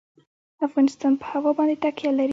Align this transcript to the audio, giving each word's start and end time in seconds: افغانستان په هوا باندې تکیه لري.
افغانستان 0.67 1.13
په 1.21 1.25
هوا 1.31 1.51
باندې 1.57 1.75
تکیه 1.83 2.11
لري. 2.17 2.29